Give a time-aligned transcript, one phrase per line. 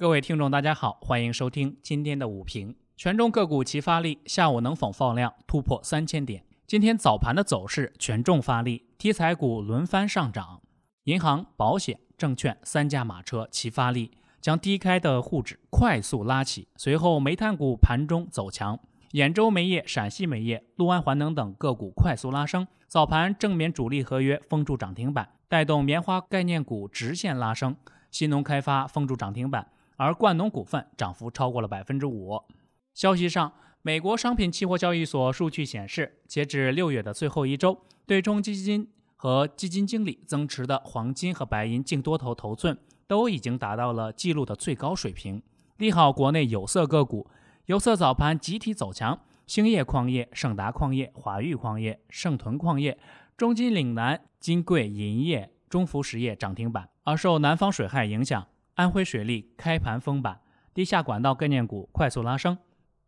[0.00, 2.72] 各位听众，大家好，欢迎收听今天的午评。
[2.96, 6.44] 权重个股齐发力，下午能否放量突破三千点？
[6.68, 10.62] 今天早盘的走势，权重发力，题材股轮番上涨，
[11.02, 16.68] 银行、保险、证券三驾马车齐发力，将低开的沪指快速拉起。
[16.76, 18.78] 随后，煤炭股盘中走强，
[19.14, 22.68] 兖州煤业、陕西煤业、六安环能等个股快速拉升。
[22.86, 27.74] 早盘正棉主力合约封住涨停板，带动棉花概念股直线拉升，
[28.12, 29.66] 新农开发封住涨停板。
[29.98, 32.40] 而冠农股份涨幅超过了百分之五。
[32.94, 33.52] 消息上，
[33.82, 45.42] 美国商品期货交易所数据显示，截至六月的最后一周，对冲基金和基金经理增持的黄金和白银净多头头寸都已经达到了记录的最高水平，
[45.78, 47.28] 利好国内有色个股。
[47.66, 52.96] 有色早盘集体走强，兴业矿业、盛达矿业、华域矿业、盛屯矿业、
[53.36, 56.88] 中金岭南、金贵银业、中孚实业涨停板。
[57.02, 58.46] 而受南方水害影响。
[58.78, 60.38] 安徽水利开盘封板，
[60.72, 62.56] 地下管道概念股快速拉升。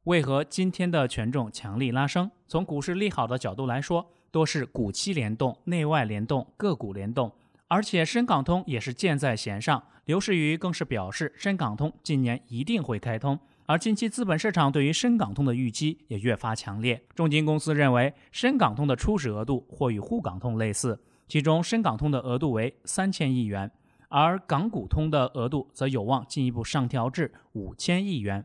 [0.03, 2.29] 为何今天的权重强力拉升？
[2.49, 7.31] 从股市利好的角度来说，多是股期联动、内外联动、个股联动，
[7.69, 9.81] 而且深港通也是箭在弦上。
[10.07, 13.39] 刘士余更是表示，深港通今年一定会开通。
[13.67, 17.01] 而近期资本市场对于深港通的预期也越发强烈。
[17.15, 23.71] 中金公司认为，深港通的初始额度或与沪港通类似，其中深港通的额度为三千亿元。
[24.11, 28.45] 而港股通的额度则有望进一步上调至五千亿元。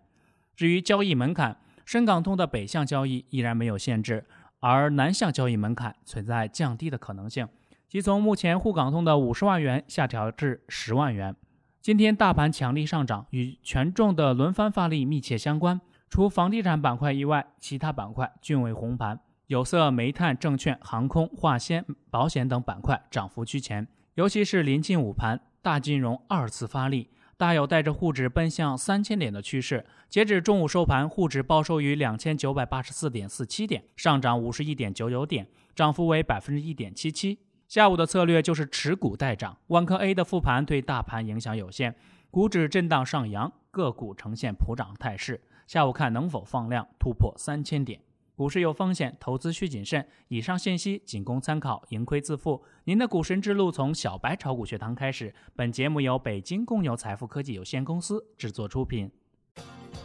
[0.55, 4.25] 至于交易门槛，深港通的北向交易依然没有限制，
[4.59, 7.47] 而南向交易门槛存在降低的可能性，
[7.87, 11.35] 即从目前沪港通的五十万元下调至十万元。
[11.81, 15.81] 今天大盘强力上涨，与权重的轮番发力密切相关。
[16.09, 25.41] 除房地产板块以外，其他板块均为红盘，有色、煤炭、证券、航空、化纤、保险等板块涨幅居前，尤其是临近午盘。
[25.65, 29.83] 大金融二次发力，大有带着沪指奔向三千点的趋势。
[30.07, 37.39] 截止中午收盘，沪指报收于两千九百八十四点四七点，上涨五十一点九九点，涨幅为百分之一点七七。
[37.67, 39.57] 下午的策略就是持股待涨。
[39.69, 41.95] 万科 A 的复盘对大盘影响有限，
[42.29, 45.41] 股指震荡上扬，个股呈现普涨态势。
[45.65, 47.99] 下午看能否放量突破三千点。
[48.35, 50.05] 股市有风险，投资需谨慎。
[50.27, 52.61] 以上信息仅供参考，盈亏自负。
[52.83, 55.33] 您的股神之路从小白炒股学堂开始。
[55.55, 59.09] 本节目由北京公牛财富科技有限公司制作出品。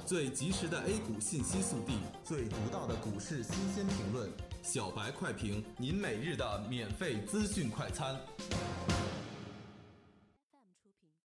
[0.06, 4.30] 最及时的 A 股信息速递，最独到的股市新鲜评论，
[4.62, 8.16] 小白快评，您每日的免费资讯快餐。